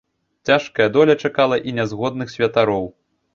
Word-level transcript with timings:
Цяжкая 0.49 0.87
доля 0.95 1.15
чакала 1.25 1.59
і 1.73 1.75
нязгодных 1.81 2.33
святароў. 2.37 2.91